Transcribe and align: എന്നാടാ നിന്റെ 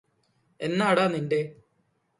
എന്നാടാ 0.59 1.05
നിന്റെ 1.07 1.41